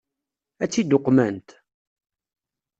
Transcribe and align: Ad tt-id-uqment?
Ad 0.63 0.69
tt-id-uqment? 0.69 1.49